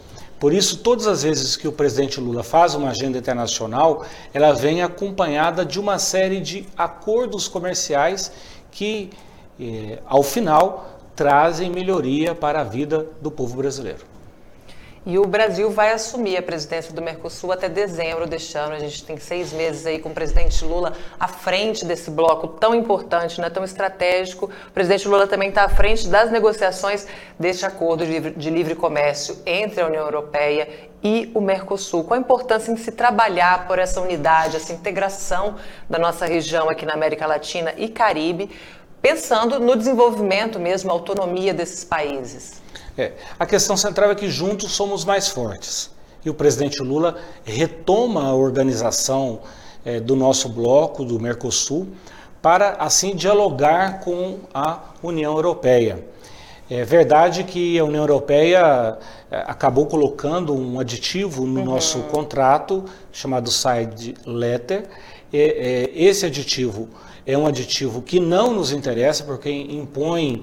Por 0.45 0.53
isso, 0.53 0.77
todas 0.81 1.07
as 1.07 1.23
vezes 1.23 1.57
que 1.57 1.67
o 1.67 1.73
presidente 1.73 2.21
Lula 2.21 2.43
faz 2.43 2.75
uma 2.75 2.91
agenda 2.91 3.17
internacional, 3.17 4.05
ela 4.35 4.53
vem 4.53 4.83
acompanhada 4.83 5.65
de 5.65 5.81
uma 5.81 5.99
série 5.99 6.39
de 6.39 6.67
acordos 6.77 7.49
comerciais 7.49 8.31
que, 8.71 9.09
eh, 9.59 10.01
ao 10.05 10.23
final, 10.23 11.01
trazem 11.17 11.71
melhoria 11.71 12.35
para 12.35 12.61
a 12.61 12.63
vida 12.63 13.07
do 13.23 13.31
povo 13.31 13.57
brasileiro. 13.57 14.14
E 15.07 15.19
o 15.19 15.27
Brasil 15.27 15.71
vai 15.71 15.93
assumir 15.93 16.39
a 16.39 16.43
presidência 16.43 16.91
do 16.95 17.03
Mercosul 17.03 17.53
até 17.53 17.69
dezembro 17.69 18.27
deste 18.27 18.57
ano. 18.57 18.75
A 18.75 18.79
gente 18.79 19.05
tem 19.05 19.19
seis 19.19 19.53
meses 19.53 19.85
aí 19.85 19.99
com 19.99 20.09
o 20.09 20.15
presidente 20.15 20.65
Lula 20.65 20.95
à 21.21 21.29
frente 21.29 21.85
desse 21.85 22.11
bloco 22.11 22.49
tão 22.49 22.75
importante, 22.75 23.39
né, 23.39 23.51
tão 23.51 23.63
estratégico. 23.63 24.47
O 24.47 24.71
presidente 24.71 25.07
Lula 25.07 25.27
também 25.27 25.51
está 25.51 25.65
à 25.65 25.69
frente 25.69 26.09
das 26.09 26.31
negociações 26.31 27.07
deste 27.39 27.67
acordo 27.67 28.07
de 28.07 28.49
livre 28.49 28.75
comércio 28.75 29.37
entre 29.45 29.83
a 29.83 29.87
União 29.87 30.05
Europeia 30.05 30.67
e 31.03 31.31
o 31.35 31.41
Mercosul. 31.43 32.05
Qual 32.05 32.17
a 32.17 32.23
importância 32.23 32.73
em 32.73 32.77
se 32.79 32.91
trabalhar 32.91 33.67
por 33.67 33.79
essa 33.79 34.01
unidade, 34.01 34.57
essa 34.57 34.73
integração 34.73 35.57
da 35.89 35.99
nossa 35.99 36.25
região 36.25 36.71
aqui 36.71 36.87
na 36.87 36.95
América 36.95 37.27
Latina 37.27 37.75
e 37.77 37.91
Caribe, 37.91 38.51
pensando 39.03 39.61
no 39.61 39.77
desenvolvimento 39.77 40.59
mesmo, 40.59 40.91
a 40.91 40.95
autonomia 40.95 41.53
desses 41.53 41.85
países? 41.85 42.64
É, 42.97 43.13
a 43.39 43.45
questão 43.45 43.77
central 43.77 44.11
é 44.11 44.15
que 44.15 44.31
juntos 44.31 44.73
somos 44.73 45.05
mais 45.05 45.29
fortes. 45.29 45.91
E 46.25 46.31
o 46.31 46.35
presidente 46.35 46.83
Lula 46.83 47.17
retoma 47.45 48.25
a 48.25 48.35
organização 48.35 49.41
é, 49.85 50.01
do 50.01 50.17
nosso 50.17 50.49
bloco, 50.49 51.05
do 51.05 51.21
Mercosul, 51.21 51.89
para 52.41 52.77
assim 52.79 53.15
dialogar 53.15 54.01
com 54.01 54.39
a 54.53 54.81
União 55.03 55.35
Europeia. 55.35 56.05
É 56.71 56.83
verdade 56.83 57.45
que 57.45 57.79
a 57.79 57.85
União 57.85 58.03
Europeia 58.03 58.97
é, 59.31 59.37
acabou 59.47 59.87
colocando 59.87 60.55
um 60.55 60.81
aditivo 60.81 61.45
no 61.45 61.61
uhum. 61.61 61.67
nosso 61.67 62.01
contrato 62.05 62.85
chamado 63.13 63.51
side 63.51 64.15
letter. 64.25 64.85
E, 65.33 65.39
é, 65.39 65.91
esse 65.95 66.25
aditivo 66.25 66.89
é 67.27 67.37
um 67.37 67.47
aditivo 67.47 68.01
que 68.01 68.19
não 68.19 68.53
nos 68.55 68.73
interessa 68.73 69.25
porque 69.25 69.51
impõe 69.51 70.43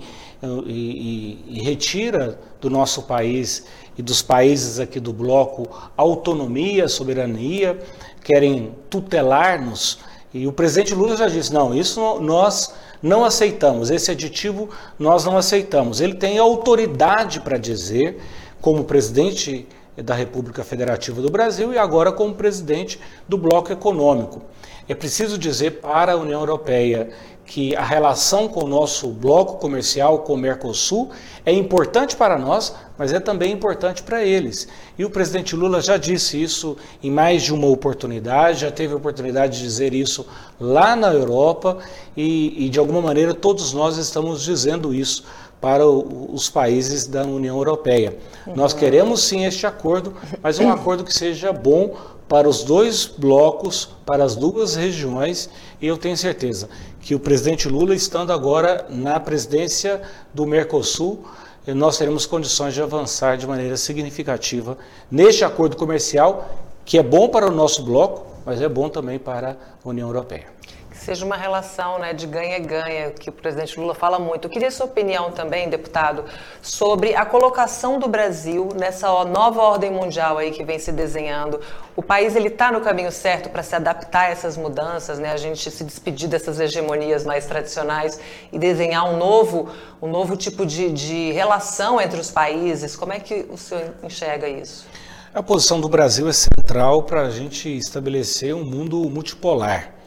e, 0.66 1.38
e, 1.48 1.62
retira 1.62 2.40
do 2.60 2.70
nosso 2.70 3.04
país 3.04 3.66
e 3.98 4.02
dos 4.02 4.22
países 4.22 4.80
aqui 4.80 5.00
do 5.00 5.14
bloco 5.14 5.70
autonomia, 5.96 6.88
soberania, 6.88 7.80
querem 8.24 8.74
tutelar-nos. 8.90 10.00
E 10.34 10.48
o 10.48 10.52
presidente 10.52 10.96
Lula 10.96 11.16
já 11.16 11.28
disse: 11.28 11.54
não, 11.54 11.76
isso 11.76 12.20
nós 12.20 12.74
não 13.02 13.24
aceitamos, 13.24 13.90
esse 13.90 14.10
aditivo 14.10 14.70
nós 14.98 15.26
não 15.26 15.38
aceitamos. 15.38 16.02
Ele 16.02 16.16
tem 16.16 16.38
autoridade 16.40 17.40
para 17.42 17.58
dizer, 17.58 18.20
como 18.60 18.84
presidente 18.84 19.68
da 19.98 20.14
República 20.16 20.64
Federativa 20.64 21.22
do 21.22 21.30
Brasil 21.30 21.74
e 21.74 21.78
agora 21.78 22.12
como 22.12 22.34
presidente 22.34 23.00
do 23.28 23.38
Bloco 23.38 23.72
Econômico. 23.72 24.42
É 24.88 24.96
preciso 24.96 25.38
dizer 25.38 25.82
para 25.82 26.14
a 26.14 26.18
União 26.18 26.40
Europeia 26.40 27.10
que 27.46 27.76
a 27.76 27.84
relação 27.84 28.48
com 28.48 28.64
o 28.64 28.68
nosso 28.68 29.10
bloco 29.10 29.58
comercial, 29.58 30.20
com 30.20 30.36
o 30.36 30.38
Mercosul, 30.38 31.10
é 31.46 31.52
importante 31.52 32.16
para 32.16 32.38
nós, 32.38 32.74
mas 32.98 33.12
é 33.12 33.20
também 33.20 33.52
importante 33.52 34.04
para 34.04 34.24
eles. 34.24 34.70
E 34.98 35.04
o 35.04 35.10
presidente 35.10 35.54
Lula 35.54 35.82
já 35.82 35.98
disse 35.98 36.42
isso 36.42 36.78
em 37.04 37.12
mais 37.12 37.44
de 37.44 37.54
uma 37.54 37.68
oportunidade, 37.68 38.62
já 38.62 38.72
teve 38.72 38.94
a 38.94 38.98
oportunidade 38.98 39.58
de 39.58 39.64
dizer 39.64 39.94
isso 39.94 40.26
lá 40.60 40.96
na 40.96 41.12
Europa, 41.12 41.80
e, 42.16 42.66
e 42.66 42.70
de 42.70 42.80
alguma 42.80 43.02
maneira 43.02 43.34
todos 43.34 43.74
nós 43.74 43.98
estamos 43.98 44.44
dizendo 44.44 44.94
isso 44.94 45.26
para 45.62 45.88
o, 45.88 46.34
os 46.34 46.50
países 46.50 47.06
da 47.06 47.24
União 47.24 47.56
Europeia. 47.56 48.18
Uhum. 48.48 48.56
Nós 48.56 48.74
queremos 48.74 49.22
sim 49.24 49.46
este 49.46 49.68
acordo, 49.68 50.14
mas 50.42 50.60
um 50.60 50.70
acordo 50.70 51.04
que 51.04 51.14
seja 51.14 51.54
bom 51.54 51.96
para 52.28 52.50
os 52.50 52.64
dois 52.64 53.06
blocos, 53.06 53.90
para 54.06 54.24
as 54.24 54.36
duas 54.36 54.76
regiões, 54.76 55.50
e 55.80 55.86
eu 55.86 55.98
tenho 55.98 56.18
certeza 56.18 56.68
que 57.00 57.14
o 57.14 57.20
presidente 57.20 57.68
Lula, 57.68 57.94
estando 57.94 58.34
agora 58.34 58.86
na 58.90 59.20
presidência 59.20 60.02
do 60.34 60.46
Mercosul, 60.46 61.24
nós 61.68 61.98
teremos 61.98 62.26
condições 62.26 62.74
de 62.74 62.82
avançar 62.82 63.38
de 63.38 63.46
maneira 63.46 63.78
significativa 63.78 64.78
neste 65.12 65.44
acordo 65.44 65.76
comercial, 65.76 66.50
que 66.84 66.98
é 66.98 67.04
bom 67.04 67.28
para 67.30 67.48
o 67.48 67.52
nosso 67.52 67.84
bloco, 67.84 68.26
mas 68.46 68.62
é 68.62 68.68
bom 68.68 68.90
também 68.90 69.20
para 69.20 69.58
a 69.84 69.90
União 69.90 70.08
Europeia 70.08 70.61
seja 71.02 71.26
uma 71.26 71.36
relação 71.36 71.98
né, 71.98 72.14
de 72.14 72.28
ganha-ganha, 72.28 73.10
que 73.10 73.30
o 73.30 73.34
presidente 73.34 73.80
Lula 73.80 73.96
fala 73.96 74.20
muito. 74.20 74.46
Eu 74.46 74.52
queria 74.52 74.70
sua 74.70 74.86
opinião 74.86 75.32
também, 75.32 75.68
deputado, 75.68 76.26
sobre 76.62 77.16
a 77.16 77.26
colocação 77.26 77.98
do 77.98 78.08
Brasil 78.08 78.70
nessa 78.80 79.08
nova 79.26 79.62
ordem 79.64 79.90
mundial 79.90 80.38
aí 80.38 80.52
que 80.52 80.64
vem 80.64 80.78
se 80.78 80.92
desenhando. 80.92 81.60
O 81.96 82.04
país 82.04 82.36
ele 82.36 82.50
está 82.50 82.72
no 82.72 82.82
caminho 82.82 83.12
certo 83.12 83.50
para 83.50 83.64
se 83.64 83.76
adaptar 83.76 84.28
a 84.28 84.30
essas 84.30 84.56
mudanças, 84.56 85.18
né? 85.18 85.32
a 85.32 85.38
gente 85.38 85.72
se 85.72 85.84
despedir 85.84 86.30
dessas 86.30 86.60
hegemonias 86.60 87.26
mais 87.26 87.48
tradicionais 87.48 88.20
e 88.52 88.60
desenhar 88.60 89.12
um 89.12 89.18
novo, 89.18 89.70
um 90.00 90.08
novo 90.08 90.38
tipo 90.38 90.68
de, 90.68 90.92
de 90.92 91.32
relação 91.32 92.00
entre 92.00 92.20
os 92.20 92.30
países. 92.30 92.96
Como 92.96 93.12
é 93.12 93.20
que 93.20 93.48
o 93.50 93.58
senhor 93.58 93.92
enxerga 94.04 94.48
isso? 94.48 94.86
A 95.34 95.42
posição 95.42 95.82
do 95.82 95.90
Brasil 95.90 96.30
é 96.30 96.34
central 96.34 97.04
para 97.04 97.22
a 97.22 97.30
gente 97.32 97.76
estabelecer 97.76 98.54
um 98.54 98.64
mundo 98.64 98.98
multipolar 99.10 100.01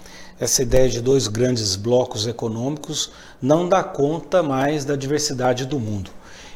essa 0.44 0.62
ideia 0.62 0.90
de 0.90 1.00
dois 1.00 1.26
grandes 1.26 1.74
blocos 1.74 2.26
econômicos 2.26 3.10
não 3.40 3.66
dá 3.66 3.82
conta 3.82 4.42
mais 4.42 4.84
da 4.84 4.94
diversidade 4.94 5.64
do 5.64 5.80
mundo. 5.80 6.10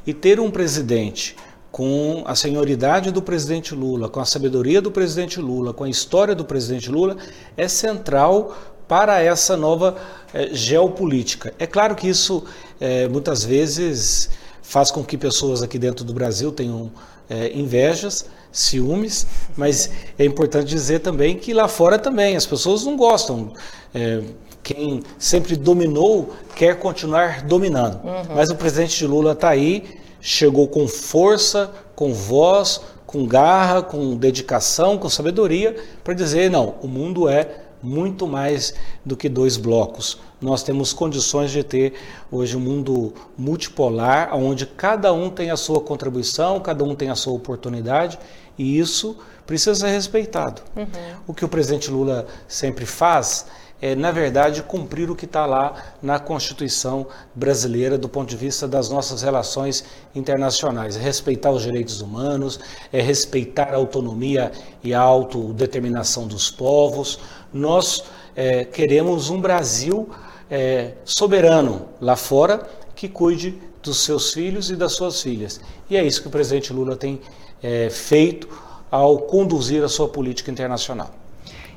E 0.06 0.12
ter 0.12 0.38
um 0.38 0.50
presidente 0.50 1.34
com 1.72 2.22
a 2.26 2.34
senioridade 2.34 3.10
do 3.10 3.22
presidente 3.22 3.74
Lula, 3.74 4.08
com 4.08 4.20
a 4.20 4.26
sabedoria 4.26 4.82
do 4.82 4.90
presidente 4.90 5.40
Lula, 5.40 5.72
com 5.72 5.84
a 5.84 5.88
história 5.88 6.34
do 6.34 6.44
presidente 6.44 6.90
Lula, 6.90 7.16
é 7.56 7.66
central 7.66 8.54
para 8.86 9.22
essa 9.22 9.56
nova 9.56 9.96
é, 10.34 10.48
geopolítica. 10.52 11.54
É 11.58 11.66
claro 11.66 11.94
que 11.94 12.08
isso 12.08 12.44
é, 12.78 13.08
muitas 13.08 13.42
vezes 13.42 14.28
faz 14.60 14.90
com 14.90 15.02
que 15.02 15.16
pessoas 15.16 15.62
aqui 15.62 15.78
dentro 15.78 16.04
do 16.04 16.12
Brasil 16.12 16.52
tenham 16.52 16.92
é, 17.28 17.52
invejas, 17.54 18.26
ciúmes, 18.50 19.26
mas 19.56 19.90
é 20.18 20.24
importante 20.24 20.66
dizer 20.66 21.00
também 21.00 21.36
que 21.36 21.52
lá 21.52 21.68
fora 21.68 21.98
também 21.98 22.36
as 22.36 22.46
pessoas 22.46 22.84
não 22.84 22.96
gostam. 22.96 23.52
É, 23.94 24.22
quem 24.62 25.02
sempre 25.18 25.56
dominou 25.56 26.34
quer 26.54 26.78
continuar 26.78 27.42
dominando. 27.42 28.04
Uhum. 28.04 28.34
Mas 28.34 28.50
o 28.50 28.56
presidente 28.56 29.06
Lula 29.06 29.32
está 29.32 29.48
aí, 29.50 29.84
chegou 30.20 30.68
com 30.68 30.86
força, 30.86 31.70
com 31.94 32.12
voz, 32.12 32.80
com 33.06 33.26
garra, 33.26 33.82
com 33.82 34.16
dedicação, 34.16 34.98
com 34.98 35.08
sabedoria, 35.08 35.74
para 36.04 36.12
dizer: 36.12 36.50
não, 36.50 36.74
o 36.82 36.86
mundo 36.86 37.28
é 37.28 37.48
muito 37.82 38.26
mais 38.26 38.74
do 39.04 39.16
que 39.16 39.28
dois 39.28 39.56
blocos. 39.56 40.18
Nós 40.40 40.62
temos 40.62 40.92
condições 40.92 41.50
de 41.50 41.62
ter 41.62 41.94
hoje 42.30 42.56
um 42.56 42.60
mundo 42.60 43.12
multipolar, 43.36 44.34
onde 44.34 44.66
cada 44.66 45.12
um 45.12 45.30
tem 45.30 45.50
a 45.50 45.56
sua 45.56 45.80
contribuição, 45.80 46.60
cada 46.60 46.84
um 46.84 46.94
tem 46.94 47.10
a 47.10 47.14
sua 47.14 47.32
oportunidade, 47.32 48.18
e 48.56 48.78
isso 48.78 49.16
precisa 49.46 49.74
ser 49.74 49.88
respeitado. 49.88 50.62
Uhum. 50.76 50.86
O 51.26 51.34
que 51.34 51.44
o 51.44 51.48
presidente 51.48 51.90
Lula 51.90 52.26
sempre 52.46 52.84
faz 52.84 53.46
é, 53.80 53.94
na 53.94 54.10
verdade, 54.10 54.62
cumprir 54.62 55.08
o 55.08 55.14
que 55.14 55.24
está 55.24 55.46
lá 55.46 55.94
na 56.02 56.18
Constituição 56.18 57.06
brasileira 57.34 57.96
do 57.96 58.08
ponto 58.08 58.28
de 58.28 58.36
vista 58.36 58.66
das 58.66 58.90
nossas 58.90 59.22
relações 59.22 59.84
internacionais. 60.14 60.96
É 60.96 61.00
respeitar 61.00 61.52
os 61.52 61.62
direitos 61.62 62.00
humanos, 62.00 62.58
é 62.92 63.00
respeitar 63.00 63.72
a 63.72 63.76
autonomia 63.76 64.50
e 64.82 64.92
a 64.92 65.00
autodeterminação 65.00 66.26
dos 66.26 66.50
povos. 66.50 67.20
Nós 67.52 68.04
é, 68.36 68.64
queremos 68.64 69.30
um 69.30 69.40
Brasil 69.40 70.08
é, 70.50 70.92
soberano 71.04 71.88
lá 72.00 72.16
fora 72.16 72.68
que 72.94 73.08
cuide 73.08 73.58
dos 73.82 74.04
seus 74.04 74.32
filhos 74.32 74.70
e 74.70 74.76
das 74.76 74.92
suas 74.92 75.22
filhas. 75.22 75.60
E 75.88 75.96
é 75.96 76.04
isso 76.04 76.20
que 76.22 76.28
o 76.28 76.30
presidente 76.30 76.72
Lula 76.72 76.96
tem 76.96 77.20
é, 77.62 77.88
feito 77.90 78.48
ao 78.90 79.18
conduzir 79.18 79.82
a 79.82 79.88
sua 79.88 80.08
política 80.08 80.50
internacional. 80.50 81.10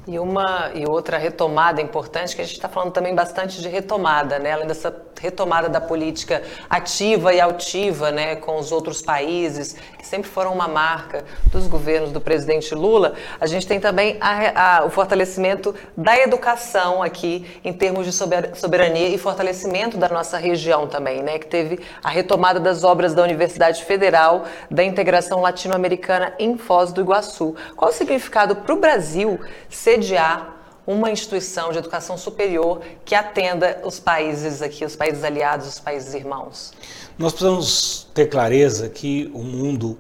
E 0.08 0.18
uma 0.18 0.72
e 0.74 0.86
outra 0.86 1.18
retomada 1.18 1.82
importante, 1.82 2.36
que 2.36 2.42
a 2.42 2.46
gente 2.46 2.56
está 2.56 2.68
falando 2.68 2.92
também 2.92 3.14
bastante 3.14 3.62
de 3.62 3.68
retomada, 3.68 4.40
né? 4.40 4.52
além 4.52 4.68
dessa 4.68 4.92
retomada 5.22 5.70
da 5.70 5.80
política 5.80 6.42
ativa 6.68 7.34
e 7.34 7.40
altiva 7.40 8.12
né? 8.12 8.36
com 8.36 8.58
os 8.58 8.72
outros 8.72 9.02
países, 9.02 9.76
que 9.98 10.06
sempre 10.06 10.30
foram 10.30 10.52
uma 10.52 10.68
marca 10.68 11.24
dos 11.52 11.68
governos 11.68 12.12
do 12.12 12.20
presidente 12.20 12.74
Lula, 12.74 13.14
a 13.40 13.46
gente 13.46 13.68
tem 13.68 13.80
também 13.80 14.18
a, 14.20 14.80
a, 14.80 14.86
o 14.86 14.90
fortalecimento 14.90 15.76
da 15.96 16.18
educação 16.18 17.04
aqui, 17.04 17.60
em 17.64 17.72
termos 17.72 18.06
de 18.06 18.12
soberania 18.12 19.10
e 19.10 19.18
fortalecimento 19.18 19.96
da 19.98 20.10
nossa 20.10 20.38
região 20.38 20.88
também, 20.88 21.22
né? 21.22 21.38
que 21.38 21.46
teve 21.46 21.80
a 22.04 22.10
retomada 22.10 22.60
das 22.60 22.84
obras 22.84 23.14
da 23.14 23.22
Universidade 23.22 23.86
Federal 23.86 24.46
da 24.70 24.84
Integração 24.84 25.42
Latino-Americana 25.42 26.34
em 26.40 26.58
Foz 26.58 26.92
do 26.92 27.02
Iguaçu. 27.02 27.56
Qual 27.76 27.92
o 27.92 27.94
significado 27.94 28.56
para 28.56 28.74
o 28.74 28.80
Brasil 28.80 29.40
sediar 29.70 30.61
uma 30.86 31.12
instituição 31.12 31.72
de 31.72 31.78
educação 31.78 32.18
superior 32.18 32.82
que 33.06 33.14
atenda 33.14 33.82
os 33.84 34.00
países 34.00 34.62
aqui, 34.62 34.84
os 34.84 34.96
países 34.96 35.24
aliados, 35.24 35.68
os 35.68 35.80
países 35.80 36.14
irmãos? 36.14 36.74
Nós 37.18 37.34
precisamos 37.34 38.08
ter 38.14 38.28
clareza 38.28 38.90
que 38.90 39.30
o 39.34 39.44
mundo 39.44 39.98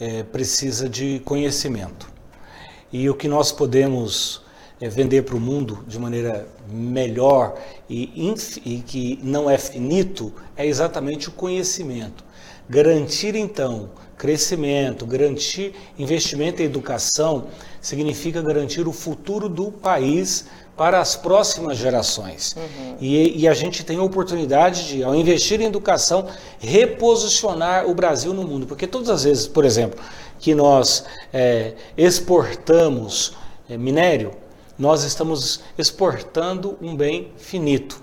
é, 0.00 0.22
precisa 0.22 0.88
de 0.88 1.20
conhecimento. 1.24 2.12
E 2.92 3.08
o 3.08 3.14
que 3.14 3.28
nós 3.28 3.52
podemos 3.52 4.42
é, 4.80 4.88
vender 4.88 5.22
para 5.22 5.36
o 5.36 5.40
mundo 5.40 5.84
de 5.86 5.98
maneira 5.98 6.46
melhor 6.68 7.56
e, 7.88 8.32
e 8.64 8.78
que 8.80 9.18
não 9.22 9.48
é 9.48 9.56
finito 9.56 10.32
é 10.56 10.66
exatamente 10.66 11.28
o 11.28 11.32
conhecimento. 11.32 12.24
Garantir, 12.68 13.34
então, 13.34 13.90
crescimento, 14.16 15.06
garantir 15.06 15.74
investimento 15.98 16.62
em 16.62 16.64
educação 16.64 17.46
significa 17.84 18.40
garantir 18.40 18.88
o 18.88 18.92
futuro 18.92 19.46
do 19.46 19.70
país 19.70 20.46
para 20.74 21.00
as 21.00 21.14
próximas 21.14 21.76
gerações. 21.76 22.56
Uhum. 22.56 22.96
E, 22.98 23.42
e, 23.42 23.46
a 23.46 23.52
gente 23.52 23.84
tem 23.84 23.98
a 23.98 24.02
oportunidade 24.02 24.88
de, 24.88 25.04
ao 25.04 25.14
investir 25.14 25.60
em 25.60 25.66
educação, 25.66 26.26
reposicionar 26.58 27.88
o 27.88 27.94
Brasil 27.94 28.32
no 28.32 28.42
mundo. 28.42 28.66
Porque 28.66 28.86
todas 28.86 29.10
as 29.10 29.24
vezes, 29.24 29.46
por 29.46 29.66
exemplo, 29.66 30.00
que 30.40 30.54
nós 30.54 31.04
é, 31.30 31.74
exportamos 31.96 33.36
é, 33.68 33.76
minério, 33.76 34.32
nós 34.78 35.04
estamos 35.04 35.60
exportando 35.76 36.78
um 36.80 36.96
bem 36.96 37.32
finito. 37.36 38.02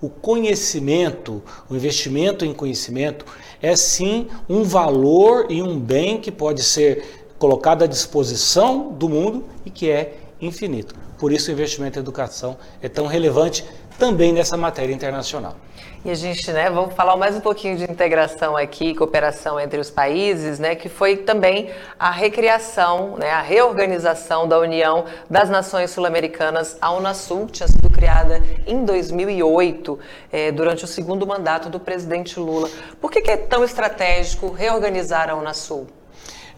O 0.00 0.10
conhecimento, 0.10 1.42
o 1.70 1.74
investimento 1.74 2.44
em 2.44 2.52
conhecimento, 2.52 3.24
é 3.62 3.74
sim 3.74 4.28
um 4.48 4.62
valor 4.62 5.46
e 5.48 5.62
um 5.62 5.78
bem 5.78 6.20
que 6.20 6.30
pode 6.30 6.62
ser 6.62 7.21
colocado 7.42 7.82
à 7.82 7.88
disposição 7.88 8.92
do 8.92 9.08
mundo 9.08 9.44
e 9.66 9.70
que 9.70 9.90
é 9.90 10.14
infinito. 10.40 10.94
Por 11.18 11.32
isso 11.32 11.50
o 11.50 11.52
investimento 11.52 11.98
em 11.98 12.00
educação 12.00 12.56
é 12.80 12.88
tão 12.88 13.08
relevante 13.08 13.68
também 13.98 14.32
nessa 14.32 14.56
matéria 14.56 14.94
internacional. 14.94 15.56
E 16.04 16.10
a 16.12 16.14
gente, 16.14 16.52
né, 16.52 16.70
vamos 16.70 16.94
falar 16.94 17.16
mais 17.16 17.34
um 17.34 17.40
pouquinho 17.40 17.76
de 17.76 17.82
integração 17.82 18.56
aqui, 18.56 18.94
cooperação 18.94 19.58
entre 19.58 19.80
os 19.80 19.90
países, 19.90 20.60
né, 20.60 20.76
que 20.76 20.88
foi 20.88 21.16
também 21.16 21.68
a 21.98 22.12
recriação, 22.12 23.16
né, 23.18 23.32
a 23.32 23.42
reorganização 23.42 24.46
da 24.46 24.60
União 24.60 25.04
das 25.28 25.50
Nações 25.50 25.90
Sul-Americanas, 25.90 26.76
a 26.80 26.92
Unasul, 26.92 27.46
que 27.46 27.54
tinha 27.54 27.68
sido 27.68 27.90
criada 27.90 28.40
em 28.68 28.84
2008, 28.84 29.98
eh, 30.32 30.52
durante 30.52 30.84
o 30.84 30.88
segundo 30.88 31.26
mandato 31.26 31.68
do 31.68 31.80
presidente 31.80 32.38
Lula. 32.38 32.70
Por 33.00 33.10
que, 33.10 33.20
que 33.20 33.32
é 33.32 33.36
tão 33.36 33.64
estratégico 33.64 34.52
reorganizar 34.52 35.28
a 35.28 35.34
Unasul? 35.34 35.88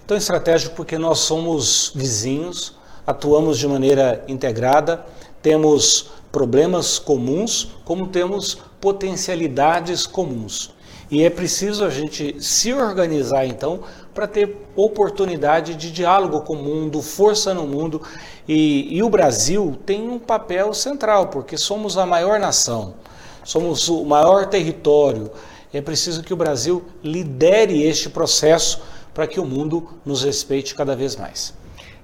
Tão 0.07 0.19
estratégico 0.19 0.77
porque 0.77 0.99
nós 0.99 1.21
somos 1.21 1.91
vizinhos, 1.95 2.75
atuamos 3.07 3.59
de 3.59 3.67
maneira 3.67 4.23
integrada, 4.29 5.05
temos 5.41 6.11
problemas 6.31 6.99
comuns, 6.99 7.69
como 7.87 8.09
temos 8.09 8.59
potencialidades 8.81 10.07
comuns. 10.07 10.75
E 11.11 11.23
é 11.23 11.31
preciso 11.31 11.85
a 11.85 11.91
gente 11.91 12.37
se 12.43 12.75
organizar 12.75 13.47
então 13.47 13.81
para 14.13 14.27
ter 14.27 14.57
oportunidade 14.77 15.75
de 15.75 15.91
diálogo 15.91 16.43
com 16.43 16.55
o 16.55 16.63
mundo, 16.63 17.01
força 17.01 17.55
no 17.55 17.67
mundo. 17.67 18.03
E, 18.47 18.95
e, 18.95 19.03
o 19.03 19.09
Brasil 19.09 19.79
tem 19.87 20.09
um 20.09 20.19
papel 20.19 20.75
central, 20.75 21.29
porque 21.29 21.57
somos 21.57 21.97
a 21.97 22.05
maior 22.05 22.39
nação, 22.39 22.95
somos 23.43 23.89
o 23.89 24.05
maior 24.05 24.47
território. 24.47 25.31
É 25.73 25.81
preciso 25.81 26.23
que 26.23 26.33
o 26.33 26.37
Brasil 26.37 26.85
lidere 27.03 27.83
este 27.83 28.11
processo 28.11 28.83
para 29.15 29.27
que 29.27 29.39
o 29.39 29.45
mundo 29.45 29.89
nos 30.05 30.25
respeite 30.25 30.75
cada 30.75 30.97
vez 30.97 31.15
mais. 31.15 31.55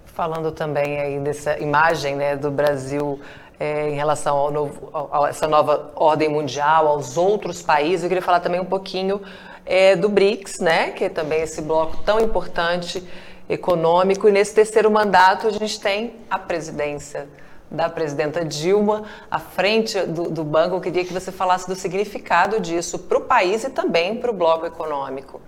Falando 0.06 0.52
também 0.52 1.00
aí 1.00 1.18
dessa 1.18 1.58
imagem 1.58 2.14
né, 2.14 2.36
do 2.36 2.50
Brasil 2.50 3.20
é, 3.58 3.90
em 3.90 3.94
relação 3.94 4.36
ao 4.36 4.50
novo, 4.50 4.90
a 5.12 5.28
essa 5.28 5.46
nova 5.46 5.90
ordem 5.96 6.28
mundial, 6.28 6.86
aos 6.86 7.16
outros 7.16 7.60
países, 7.60 8.04
eu 8.04 8.08
queria 8.08 8.22
falar 8.22 8.40
também 8.40 8.60
um 8.60 8.64
pouquinho 8.64 9.20
é, 9.66 9.96
do 9.96 10.08
BRICS, 10.08 10.60
né, 10.60 10.90
que 10.92 11.04
é 11.04 11.08
também 11.08 11.42
esse 11.42 11.60
bloco 11.60 11.98
tão 11.98 12.20
importante 12.20 13.02
econômico. 13.48 14.28
E 14.28 14.32
nesse 14.32 14.54
terceiro 14.54 14.90
mandato 14.90 15.48
a 15.48 15.50
gente 15.50 15.80
tem 15.80 16.14
a 16.30 16.38
presidência 16.38 17.28
da 17.70 17.88
presidenta 17.88 18.44
Dilma 18.44 19.04
à 19.30 19.38
frente 19.38 20.00
do, 20.00 20.30
do 20.30 20.42
banco. 20.42 20.76
Eu 20.76 20.80
queria 20.80 21.04
que 21.04 21.12
você 21.12 21.30
falasse 21.30 21.68
do 21.68 21.76
significado 21.76 22.58
disso 22.58 22.98
para 22.98 23.18
o 23.18 23.20
país 23.20 23.62
e 23.62 23.70
também 23.70 24.16
para 24.16 24.30
o 24.30 24.34
bloco 24.34 24.66
econômico. 24.66 25.40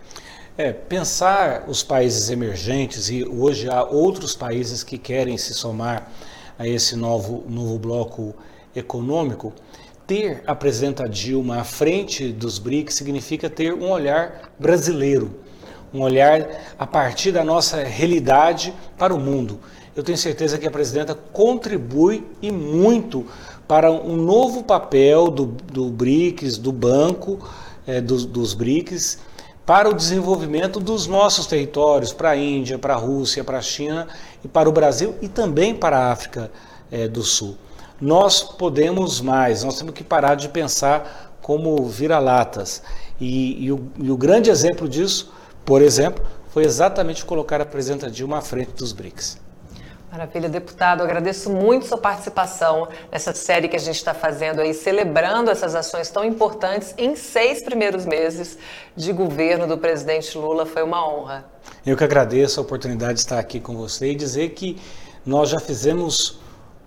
É, 0.59 0.71
pensar 0.71 1.65
os 1.67 1.83
países 1.83 2.29
emergentes, 2.29 3.09
e 3.09 3.25
hoje 3.25 3.71
há 3.71 3.83
outros 3.83 4.35
países 4.35 4.83
que 4.83 4.99
querem 4.99 5.39
se 5.39 5.55
somar 5.55 6.13
a 6.59 6.69
esse 6.69 6.95
novo, 6.95 7.43
novo 7.49 7.79
bloco 7.79 8.35
econômico, 8.77 9.55
ter 10.07 10.43
a 10.47 10.55
presidenta 10.55 11.09
Dilma 11.09 11.61
à 11.61 11.65
frente 11.65 12.29
dos 12.29 12.59
BRICS 12.59 12.97
significa 12.97 13.49
ter 13.49 13.73
um 13.73 13.91
olhar 13.91 14.53
brasileiro, 14.59 15.41
um 15.93 16.03
olhar 16.03 16.47
a 16.79 16.87
partir 16.87 17.33
da 17.33 17.43
nossa 17.43 17.83
realidade 17.83 18.75
para 18.99 19.15
o 19.15 19.19
mundo. 19.19 19.59
Eu 19.97 20.03
tenho 20.03 20.19
certeza 20.19 20.59
que 20.59 20.67
a 20.67 20.71
presidenta 20.71 21.15
contribui 21.15 22.27
e 22.43 22.53
muito 22.53 23.27
para 23.67 23.91
um 23.91 24.17
novo 24.17 24.63
papel 24.63 25.31
do, 25.31 25.47
do 25.47 25.89
BRICS, 25.89 26.59
do 26.59 26.73
banco, 26.73 27.39
é, 27.87 28.03
dos, 28.03 28.27
dos 28.27 28.53
BRICS, 28.53 29.32
para 29.65 29.89
o 29.89 29.95
desenvolvimento 29.95 30.81
dos 30.81 31.07
nossos 31.07 31.47
territórios, 31.47 32.13
para 32.13 32.31
a 32.31 32.37
Índia, 32.37 32.79
para 32.79 32.95
a 32.95 32.97
Rússia, 32.97 33.45
para 33.45 33.59
a 33.59 33.63
China 33.63 34.09
e 34.45 34.49
para 34.49 34.69
o 34.69 34.73
Brasil 34.73 35.15
e 35.23 35.29
também 35.29 35.75
para 35.75 35.99
a 35.99 36.13
África 36.13 36.51
é, 36.91 37.07
do 37.07 37.23
Sul. 37.23 37.57
Nós 38.01 38.43
podemos 38.43 39.21
mais, 39.21 39.63
nós 39.63 39.79
temos 39.79 39.95
que 39.95 40.03
parar 40.03 40.35
de 40.35 40.49
pensar 40.49 41.37
como 41.41 41.85
vira-latas. 41.87 42.83
E, 43.21 43.67
e, 43.67 43.67
e, 43.67 44.11
o 44.11 44.17
grande 44.17 44.51
exemplo 44.51 44.89
disso, 44.89 45.33
por 45.65 45.81
exemplo, 45.81 46.25
foi 46.49 46.65
exatamente 46.65 47.25
colocar 47.25 47.61
a 47.61 47.65
presidenta 47.65 48.11
Dilma 48.11 48.39
à 48.39 48.41
frente 48.41 48.73
dos 48.73 48.93
BRICS. 48.93 49.42
Maravilha, 50.13 50.47
deputado. 50.47 51.03
agradeço 51.03 51.49
muito 51.49 51.87
sua 51.87 51.97
participação 51.97 52.87
nessa 53.11 53.33
série 53.33 53.67
que 53.67 53.77
a 53.77 53.79
gente 53.79 53.97
está 53.97 54.13
fazendo 54.13 54.61
aí, 54.61 54.75
celebrando 54.75 55.51
essas 55.51 55.75
ações 55.75 56.11
tão 56.11 56.23
importantes 56.23 56.95
em 56.99 57.17
seis 57.17 57.63
primeiros 57.63 58.05
meses 58.05 58.59
de 58.95 59.11
governo 59.11 59.67
do 59.67 59.79
presidente 59.79 60.37
Lula. 60.37 60.67
Foi 60.67 60.83
uma 60.83 61.09
honra. 61.09 61.47
Eu 61.87 61.97
que 61.97 62.05
agradeço 62.05 62.61
a 62.61 62.63
oportunidade 62.63 63.15
de 63.15 63.21
estar 63.21 63.39
aqui 63.39 63.59
com 63.59 63.75
você 63.75 64.13
e 64.13 64.15
dizer 64.15 64.51
que 64.51 64.79
nós 65.25 65.49
já 65.49 65.59
fizemos 65.59 66.39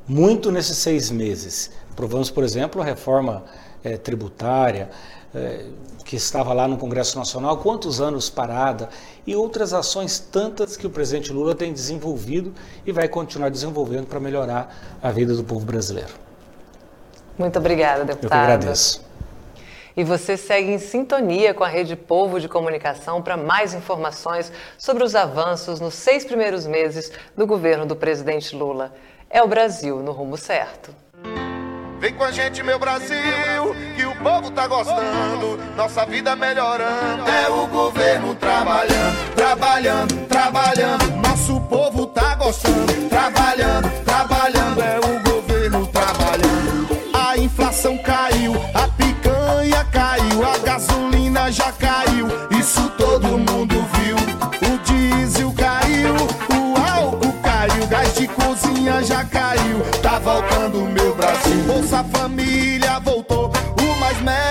muito 0.08 0.52
nesses 0.52 0.78
seis 0.78 1.10
meses. 1.10 1.72
Aprovamos, 1.92 2.30
por 2.30 2.44
exemplo, 2.44 2.80
a 2.80 2.86
reforma 2.86 3.44
é, 3.84 3.98
tributária, 3.98 4.92
é, 5.36 5.66
que 6.06 6.16
estava 6.16 6.54
lá 6.54 6.68
no 6.68 6.78
Congresso 6.78 7.18
Nacional, 7.18 7.58
quantos 7.58 8.00
anos 8.00 8.30
parada, 8.30 8.90
e 9.26 9.36
outras 9.36 9.74
ações 9.74 10.20
tantas 10.20 10.78
que 10.78 10.88
o 10.88 10.90
presidente 10.90 11.34
Lula 11.34 11.56
tem 11.56 11.74
desenvolvido 11.74 12.54
e 12.86 12.92
vai 12.92 13.08
continuar 13.08 13.50
desenvolvendo 13.50 14.06
para 14.06 14.20
melhorar 14.20 14.98
a 15.02 15.12
vida 15.12 15.34
do 15.34 15.44
povo 15.44 15.66
brasileiro. 15.66 16.14
Muito 17.38 17.60
obrigada, 17.60 18.06
deputado. 18.06 18.24
Eu 18.24 18.30
que 18.30 18.54
agradeço. 18.54 19.04
E 19.98 20.04
você 20.04 20.36
segue 20.38 20.72
em 20.72 20.78
sintonia 20.78 21.54
com 21.54 21.64
a 21.64 21.68
Rede 21.68 21.96
Povo 21.96 22.40
de 22.40 22.50
Comunicação 22.50 23.22
para 23.22 23.38
mais 23.38 23.74
informações 23.74 24.52
sobre 24.78 25.04
os 25.04 25.16
avanços 25.16 25.80
nos 25.80 25.94
seis 25.94 26.26
primeiros 26.26 26.68
meses 26.68 27.12
do 27.36 27.48
governo 27.48 27.86
do 27.86 27.96
presidente 27.96 28.56
Lula. 28.56 28.94
É 29.30 29.42
o 29.42 29.48
Brasil 29.48 29.98
no 30.00 30.12
rumo 30.12 30.38
certo. 30.38 30.94
Vem 31.98 32.14
com 32.14 32.24
a 32.24 32.32
gente, 32.32 32.62
meu 32.62 32.78
Brasil, 32.78 33.18
que 33.96 34.06
o 34.06 34.15
povo 34.26 34.50
tá 34.50 34.66
gostando, 34.66 35.60
nossa 35.78 36.04
vida 36.04 36.36
melhorando. 36.36 37.30
É 37.30 37.48
o 37.48 37.68
governo 37.68 38.34
trabalhando, 38.34 39.36
trabalhando, 39.36 40.28
trabalhando. 40.28 41.12
Nosso 41.18 41.62
povo 41.62 42.08
tá 42.08 42.34
gostando, 42.34 43.08
trabalhando, 43.08 43.88
trabalhando. 44.04 44.82
É 44.82 44.98
o 44.98 45.32
governo 45.32 45.86
trabalhando. 45.86 46.98
A 47.14 47.38
inflação 47.38 48.00
caiu, 48.00 48.54
a 48.74 48.88
picanha 48.88 49.86
caiu, 49.92 50.44
a 50.44 50.58
gasolina 50.58 51.52
já 51.52 51.72
caiu. 51.74 52.28
Isso 52.60 52.90
todo 52.98 53.38
mundo 53.38 53.86
viu. 53.94 54.16
O 54.68 54.78
diesel 54.80 55.54
caiu, 55.54 56.16
o 56.16 56.98
álcool 56.98 57.34
caiu, 57.44 57.84
o 57.84 57.88
gás 57.88 58.16
de 58.16 58.28
cozinha 58.28 59.04
já 59.04 59.24
caiu. 59.24 59.82
Tá 60.02 60.18
voltando 60.18 60.82
meu 60.82 61.14
Brasil. 61.14 61.64
Bolsa 61.68 62.04
Família 62.06 62.66
o 63.15 63.15
Mais 63.15 63.15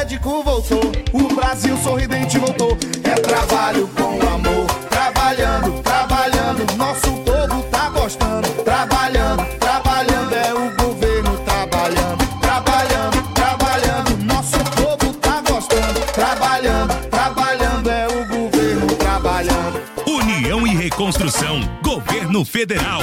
Médico 0.05 0.43
voltou, 0.43 0.93
o 1.15 1.35
Brasil 1.35 1.75
sorridente 1.79 2.39
voltou. 2.39 2.77
É 3.05 3.15
trabalho 3.15 3.89
com 3.97 4.21
amor, 4.29 4.67
trabalhando, 4.91 5.83
trabalhando. 5.83 6.77
Nosso 6.77 7.11
povo 7.23 7.63
tá 7.71 7.89
gostando, 7.89 8.47
trabalhando, 8.63 9.43
trabalhando. 9.59 10.35
É 10.35 10.53
o 10.53 10.77
governo 10.77 11.39
trabalhando, 11.39 12.39
trabalhando, 12.39 13.33
trabalhando. 13.33 14.25
Nosso 14.25 14.59
povo 14.77 15.15
tá 15.15 15.41
gostando, 15.41 16.01
trabalhando, 16.13 17.09
trabalhando. 17.09 17.91
É 17.91 18.07
o 18.07 18.29
governo 18.29 18.87
trabalhando. 18.97 19.81
União 20.07 20.67
e 20.67 20.77
Reconstrução, 20.77 21.63
Governo 21.83 22.45
Federal. 22.45 23.01